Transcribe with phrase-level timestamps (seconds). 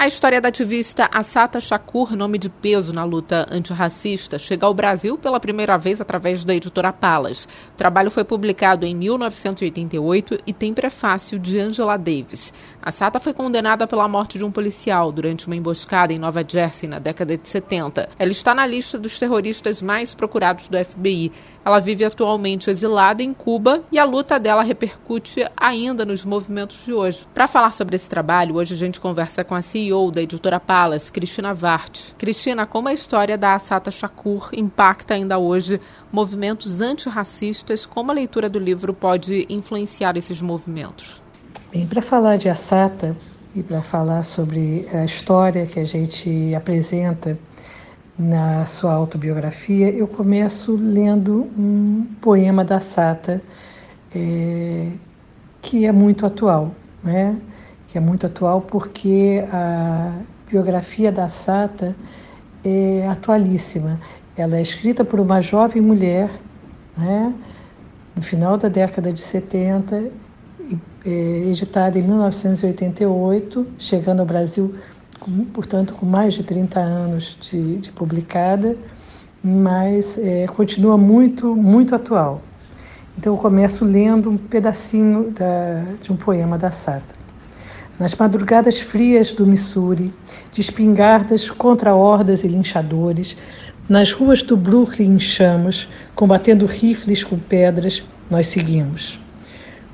[0.00, 5.18] A história da ativista Assata Shakur, nome de peso na luta antirracista, chega ao Brasil
[5.18, 7.44] pela primeira vez através da editora Palas.
[7.74, 12.50] O trabalho foi publicado em 1988 e tem prefácio de Angela Davis.
[12.80, 16.98] Assata foi condenada pela morte de um policial durante uma emboscada em Nova Jersey na
[16.98, 18.08] década de 70.
[18.18, 21.30] Ela está na lista dos terroristas mais procurados do FBI.
[21.62, 26.94] Ela vive atualmente exilada em Cuba e a luta dela repercute ainda nos movimentos de
[26.94, 27.26] hoje.
[27.34, 31.10] Para falar sobre esse trabalho, hoje a gente conversa com a CEO da editora Palas,
[31.10, 32.14] Cristina Vart.
[32.16, 35.80] Cristina, como a história da Assata Shakur impacta ainda hoje
[36.12, 37.84] movimentos antirracistas?
[37.84, 41.20] Como a leitura do livro pode influenciar esses movimentos?
[41.72, 43.16] Bem, para falar de Assata
[43.52, 47.36] e para falar sobre a história que a gente apresenta
[48.16, 53.42] na sua autobiografia, eu começo lendo um poema da Sata
[54.14, 54.86] é,
[55.60, 56.72] que é muito atual,
[57.02, 57.36] né?
[57.90, 60.12] Que é muito atual porque a
[60.48, 61.94] biografia da Sata
[62.64, 64.00] é atualíssima.
[64.36, 66.30] Ela é escrita por uma jovem mulher,
[66.96, 67.34] né?
[68.14, 70.04] no final da década de 70,
[71.04, 71.10] é,
[71.50, 74.74] editada em 1988, chegando ao Brasil
[75.18, 78.76] com, portanto, com mais de 30 anos de, de publicada,
[79.42, 82.40] mas é, continua muito, muito atual.
[83.18, 87.19] Então, eu começo lendo um pedacinho da, de um poema da Sata.
[88.00, 90.12] Nas madrugadas frias do Missouri,
[90.52, 93.36] de espingardas contra hordas e linchadores,
[93.86, 99.20] nas ruas do Brooklyn em chamas, combatendo rifles com pedras, nós seguimos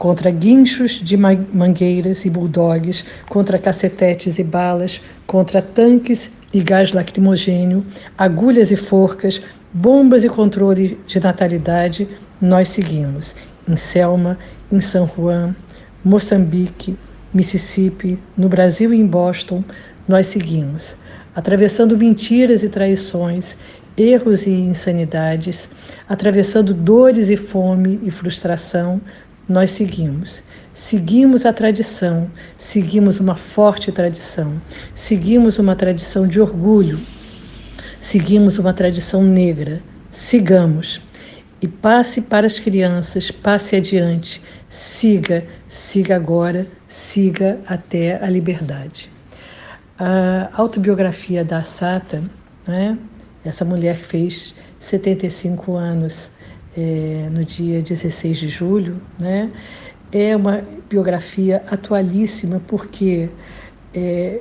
[0.00, 7.84] contra guinchos de mangueiras e bulldogs, contra cacetetes e balas, contra tanques e gás lacrimogênio,
[8.16, 9.42] agulhas e forcas,
[9.74, 12.08] bombas e controle de natalidade,
[12.40, 13.36] nós seguimos.
[13.68, 14.38] Em Selma,
[14.72, 15.54] em San Juan,
[16.02, 16.96] Moçambique,
[17.32, 19.64] Mississippi, no Brasil e em Boston,
[20.08, 20.96] nós seguimos.
[21.34, 23.56] Atravessando mentiras e traições,
[23.96, 25.68] erros e insanidades,
[26.08, 29.00] atravessando dores e fome e frustração,
[29.48, 30.42] nós seguimos.
[30.74, 34.60] Seguimos a tradição, seguimos uma forte tradição,
[34.94, 36.98] seguimos uma tradição de orgulho,
[38.00, 39.82] seguimos uma tradição negra.
[40.12, 41.00] Sigamos.
[41.62, 49.08] E passe para as crianças, passe adiante, siga, siga agora, siga até a liberdade.
[49.96, 52.22] A autobiografia da Sata,
[52.66, 52.98] né?
[53.44, 56.30] essa mulher que fez 75 anos
[56.76, 59.50] é, no dia 16 de julho, né?
[60.12, 63.28] É uma biografia atualíssima porque
[63.94, 64.40] é,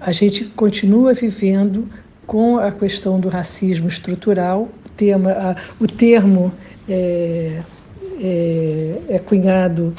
[0.00, 1.86] a gente continua vivendo
[2.26, 4.70] com a questão do racismo estrutural.
[4.96, 6.52] Tema, a, o termo
[6.88, 7.60] é,
[8.20, 9.94] é, é cunhado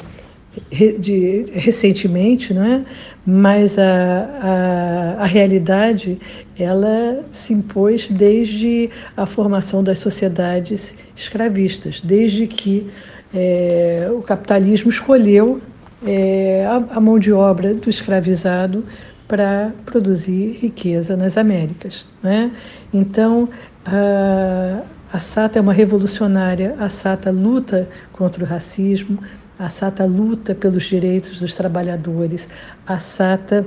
[0.70, 2.84] de, recentemente, né?
[3.26, 6.18] mas a, a, a, realidade
[6.58, 12.88] ela se impôs desde a formação das sociedades escravistas, desde que
[13.34, 15.60] é, o capitalismo escolheu
[16.06, 18.84] é, a, a, mão de obra do escravizado
[19.26, 22.04] para produzir riqueza nas Américas.
[22.22, 22.52] Né?
[22.92, 23.48] Então,
[23.84, 24.82] a,
[25.14, 29.22] a Sata é uma revolucionária, a Sata luta contra o racismo,
[29.56, 32.48] a Sata luta pelos direitos dos trabalhadores,
[32.84, 33.64] a Sata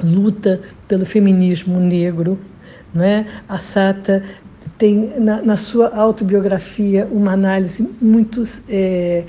[0.00, 2.38] luta pelo feminismo negro,
[2.94, 3.26] não é?
[3.48, 4.22] A Sata
[4.78, 9.24] tem na, na sua autobiografia uma análise muito, é,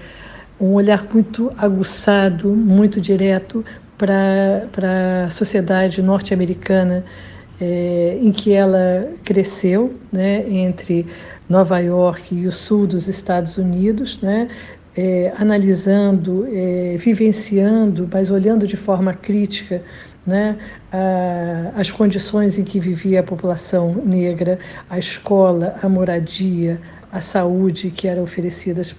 [0.61, 3.65] um olhar muito aguçado, muito direto
[3.97, 7.03] para a sociedade norte-americana
[7.59, 11.05] é, em que ela cresceu, né, entre
[11.47, 14.49] Nova York e o sul dos Estados Unidos, né,
[14.95, 19.81] é, analisando, é, vivenciando, mas olhando de forma crítica
[20.25, 20.57] né,
[20.91, 24.59] a, as condições em que vivia a população negra,
[24.89, 26.79] a escola, a moradia,
[27.11, 28.95] a saúde que eram oferecidas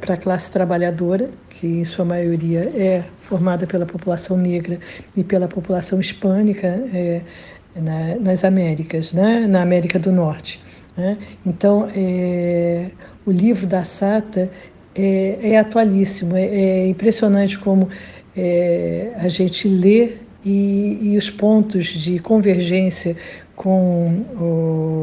[0.00, 4.78] para a classe trabalhadora, que em sua maioria é formada pela população negra
[5.16, 7.20] e pela população hispânica é,
[7.74, 10.60] na, nas Américas, né, na América do Norte.
[10.96, 11.18] Né?
[11.46, 12.90] Então, é,
[13.24, 14.50] o livro da Sata
[14.94, 17.88] é, é atualíssimo, é, é, impressionante como
[18.36, 23.16] é, a gente lê e, e, os pontos de convergência
[23.54, 24.24] com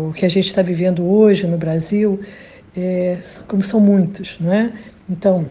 [0.09, 2.19] o que a gente está vivendo hoje no Brasil,
[2.77, 4.71] é, como são muitos, não é?
[5.09, 5.47] Então,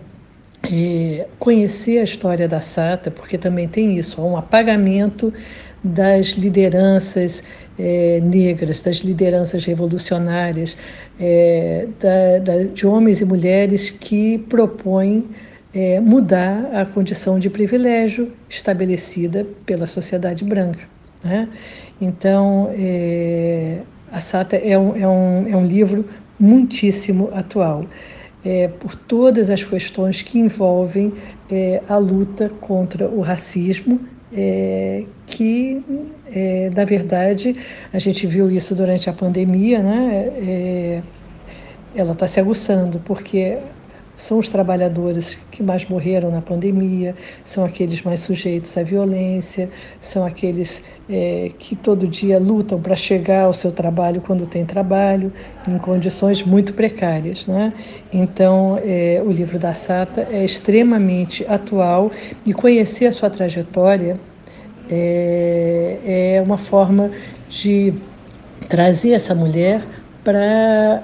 [0.70, 5.32] é, conhecer a história da SATA, porque também tem isso, há um apagamento
[5.82, 7.42] das lideranças
[7.78, 10.76] é, negras, das lideranças revolucionárias,
[11.18, 15.28] é, da, da, de homens e mulheres que propõem
[15.74, 20.88] é, mudar a condição de privilégio estabelecida pela sociedade branca.
[21.22, 21.48] Né?
[22.00, 23.80] Então, é,
[24.10, 26.04] a Sata é um, é, um, é um livro
[26.38, 27.86] muitíssimo atual,
[28.44, 31.12] é, por todas as questões que envolvem
[31.50, 34.00] é, a luta contra o racismo,
[34.32, 35.82] é, que,
[36.30, 37.56] é, na verdade,
[37.92, 40.32] a gente viu isso durante a pandemia, né?
[40.36, 41.02] É,
[41.94, 43.58] ela está se aguçando, porque
[44.16, 47.14] são os trabalhadores que mais morreram na pandemia,
[47.44, 49.68] são aqueles mais sujeitos à violência,
[50.00, 55.32] são aqueles é, que todo dia lutam para chegar ao seu trabalho quando tem trabalho,
[55.68, 57.46] em condições muito precárias.
[57.46, 57.72] Né?
[58.12, 62.10] Então, é, o livro da Sata é extremamente atual
[62.44, 64.18] e conhecer a sua trajetória
[64.88, 67.10] é, é uma forma
[67.48, 67.92] de
[68.68, 69.82] trazer essa mulher
[70.24, 70.38] para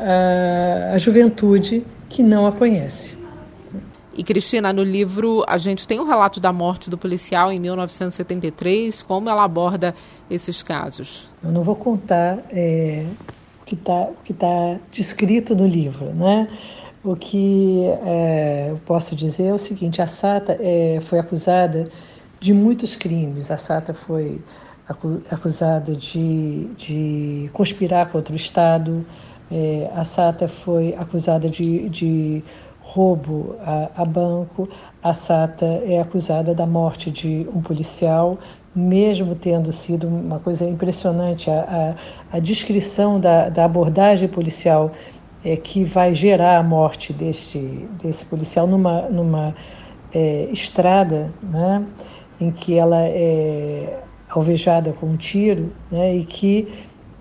[0.00, 3.16] a, a juventude que não a conhece.
[4.14, 7.58] E Cristina, no livro a gente tem o um relato da morte do policial em
[7.58, 9.02] 1973.
[9.02, 9.94] Como ela aborda
[10.30, 11.30] esses casos?
[11.42, 13.06] Eu não vou contar é,
[13.62, 16.48] o que está tá descrito no livro, né?
[17.02, 21.90] O que é, eu posso dizer é o seguinte: a Sata é, foi acusada
[22.38, 23.50] de muitos crimes.
[23.50, 24.40] A Sata foi
[25.30, 29.06] acusada de, de conspirar contra o Estado,
[29.52, 32.42] é, a Sata foi acusada de, de
[32.80, 34.66] roubo a, a, banco,
[35.02, 38.38] a Sata é acusada da morte de um policial,
[38.74, 41.50] mesmo tendo sido uma coisa impressionante.
[41.50, 41.96] A,
[42.32, 44.90] a, a descrição da, da, abordagem policial
[45.44, 49.54] é, que vai gerar a morte desse, desse policial numa, numa
[50.14, 51.84] é, estrada, né,
[52.40, 56.68] em que ela é alvejada com um tiro, né, e que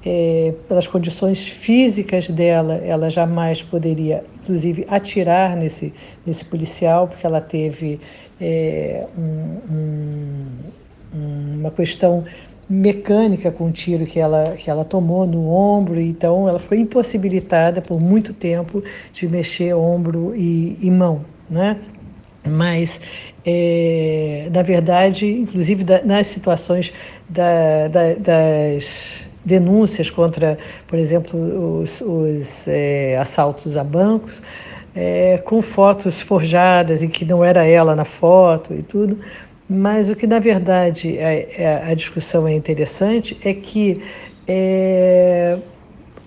[0.06, 5.94] é, pelas condições físicas dela, ela jamais poderia, inclusive, atirar nesse,
[6.26, 8.00] nesse policial, porque ela teve
[8.40, 12.26] é, um, um, uma questão
[12.68, 17.82] mecânica com o tiro que ela, que ela tomou no ombro, então ela foi impossibilitada
[17.82, 18.84] por muito tempo
[19.14, 21.78] de mexer ombro e, e mão, né?
[22.48, 23.00] Mas,
[23.46, 26.92] é, na verdade, inclusive da, nas situações
[27.30, 30.58] da, da, das denúncias contra,
[30.88, 34.42] por exemplo, os, os é, assaltos a bancos,
[34.96, 39.18] é, com fotos forjadas em que não era ela na foto e tudo.
[39.70, 43.96] Mas o que, na verdade, é, é a discussão é interessante é que
[44.48, 45.58] é,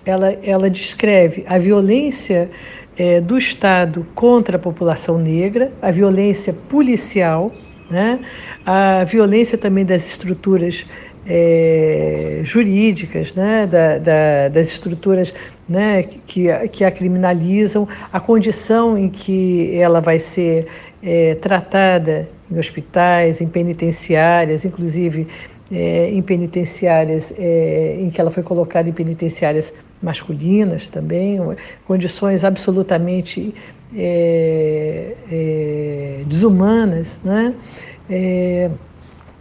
[0.05, 2.49] ela, ela descreve a violência
[2.97, 7.51] é, do Estado contra a população negra, a violência policial,
[7.89, 8.19] né?
[8.65, 10.85] a violência também das estruturas
[11.27, 15.33] é, jurídicas, né, da, da, das estruturas
[15.67, 20.67] né, que, que a criminalizam, a condição em que ela vai ser
[21.01, 25.27] é, tratada em hospitais, em penitenciárias, inclusive
[25.71, 31.39] é, em penitenciárias é, em que ela foi colocada em penitenciárias masculinas também,
[31.87, 33.55] condições absolutamente
[33.95, 37.55] é, é, desumanas, né?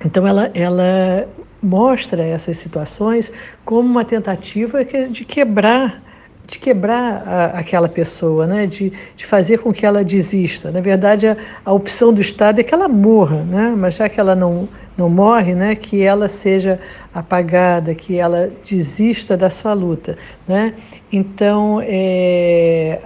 [0.02, 1.28] então ela, ela
[1.64, 3.32] mostra essas situações
[3.64, 6.02] como uma tentativa de quebrar
[6.46, 8.66] de quebrar a, aquela pessoa, né?
[8.66, 10.70] de, de fazer com que ela desista.
[10.70, 13.74] Na verdade, a, a, opção do Estado é que ela morra, né?
[13.76, 15.74] mas já que ela não, não morre, né?
[15.74, 16.78] que ela seja
[17.14, 20.16] apagada, que ela desista da sua luta.
[20.46, 20.74] Né?
[21.10, 23.00] Então, é,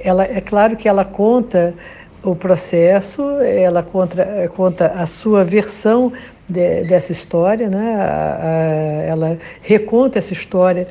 [0.00, 1.74] ela, é claro que ela conta
[2.22, 6.12] o processo, ela conta, conta a sua versão
[6.48, 9.06] de, dessa história, né?
[9.08, 10.86] Ela reconta essa história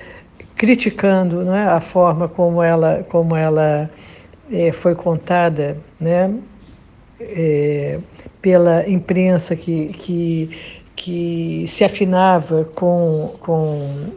[0.55, 3.89] criticando né, a forma como ela, como ela
[4.51, 6.31] é, foi contada né,
[7.19, 7.99] é,
[8.41, 10.57] pela imprensa que, que,
[10.95, 14.11] que se afinava com, com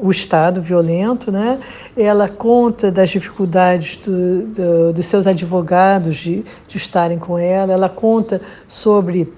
[0.00, 1.32] o Estado violento.
[1.32, 1.60] Né?
[1.96, 7.88] Ela conta das dificuldades do, do, dos seus advogados de, de estarem com ela, ela
[7.88, 9.32] conta sobre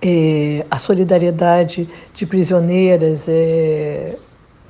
[0.00, 4.16] é, a solidariedade de prisioneiras, é,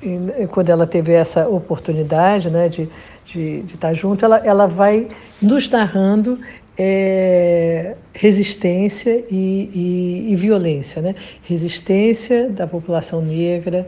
[0.01, 2.89] e, quando ela teve essa oportunidade né, de,
[3.25, 5.07] de, de estar junto, ela, ela vai
[5.41, 6.39] nos narrando
[6.77, 11.13] é, resistência e, e, e, violência, né?
[11.43, 13.85] resistência da população negra,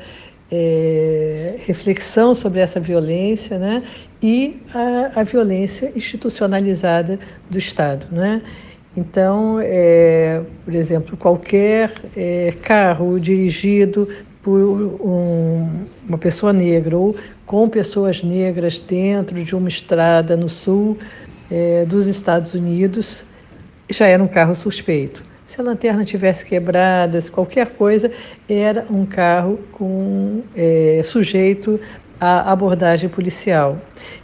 [0.51, 3.83] é, reflexão sobre essa violência né?
[4.21, 7.17] e a, a violência institucionalizada
[7.49, 8.05] do Estado.
[8.11, 8.41] Né?
[8.95, 14.07] Então, é, por exemplo, qualquer é, carro dirigido
[14.43, 20.97] por um, uma pessoa negra ou com pessoas negras dentro de uma estrada no sul
[21.49, 23.23] é, dos Estados Unidos
[23.89, 25.23] já era um carro suspeito.
[25.45, 28.09] Se a lanterna tivesse quebrada, se qualquer coisa,
[28.47, 31.79] era um carro com é, sujeito
[32.19, 33.77] à abordagem policial.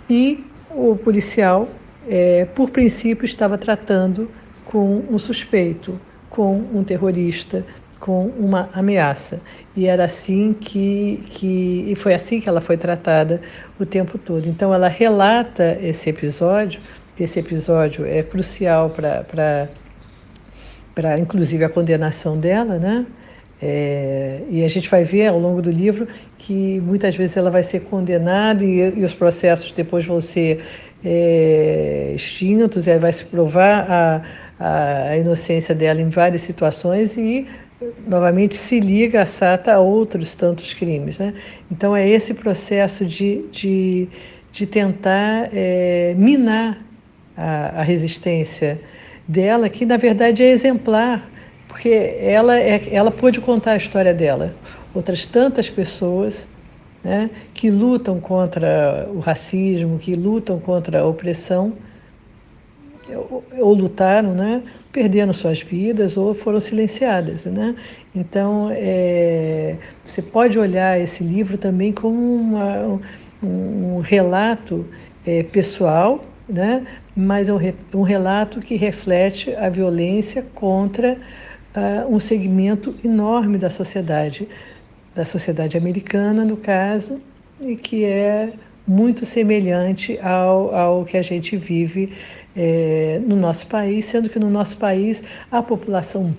[0.10, 1.68] E o policial,
[2.08, 4.32] é, por princípio, estava tratando
[4.68, 7.66] com um suspeito, com um terrorista,
[8.00, 9.40] com uma ameaça.
[9.76, 13.42] E era assim que, que e foi assim que ela foi tratada
[13.80, 14.48] o tempo todo.
[14.48, 16.82] Então ela relata esse episódio,
[17.20, 19.70] esse episódio é crucial para
[20.94, 23.06] para inclusive a condenação dela, né?
[23.62, 26.08] É, e a gente vai ver ao longo do livro
[26.38, 30.64] que muitas vezes ela vai ser condenada e, e os processos depois vão ser
[31.04, 34.22] é, extintos, e vai se provar a,
[34.60, 37.48] a, inocência dela em várias situações e
[38.08, 41.18] novamente se liga a Sata a outros tantos crimes.
[41.18, 41.34] Né?
[41.72, 44.08] Então é esse processo de, de,
[44.52, 46.84] de tentar é, minar
[47.36, 48.82] a, a resistência
[49.28, 51.30] dela, que na verdade é exemplar,
[51.68, 54.56] porque ela, é, ela pôde contar a história dela.
[54.96, 56.48] Outras tantas pessoas
[57.04, 61.74] né, que lutam contra o racismo, que lutam contra a opressão,
[63.16, 67.46] ou, ou lutaram, né, perderam suas vidas ou foram silenciadas.
[67.46, 67.76] Né?
[68.16, 73.00] Então, é, você pode olhar esse livro também como uma,
[73.42, 74.86] um, relato
[75.26, 76.86] é, pessoal né?
[77.16, 77.60] mas é um,
[77.94, 81.18] um relato que reflete a violência contra
[81.76, 84.48] uh, um segmento enorme da sociedade,
[85.14, 87.20] da sociedade americana, no caso,
[87.60, 88.54] e que é
[88.88, 92.14] muito semelhante ao, ao que a gente vive
[92.58, 95.22] é, no nosso país, sendo que no nosso país
[95.52, 96.36] a população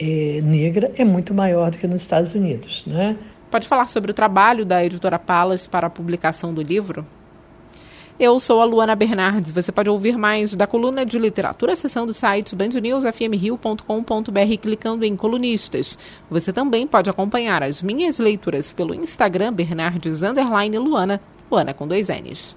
[0.00, 2.82] é, negra é muito maior do que nos Estados Unidos.
[2.86, 3.14] Né?
[3.50, 7.06] Pode falar sobre o trabalho da editora Palas para a publicação do livro?
[8.18, 9.52] Eu sou a Luana Bernardes.
[9.52, 15.96] Você pode ouvir mais da coluna de literatura acessando o site bandnewsfmrio.com.br clicando em colunistas.
[16.28, 20.20] Você também pode acompanhar as minhas leituras pelo Instagram Bernardes
[20.80, 22.56] Luana, Luana com dois N's.